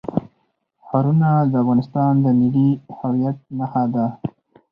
[0.85, 4.05] ښارونه د افغانستان د ملي هویت نښه ده.